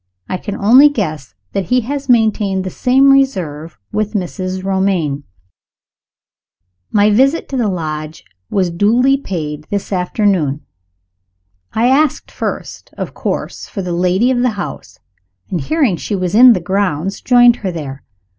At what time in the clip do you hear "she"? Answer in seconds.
15.97-16.15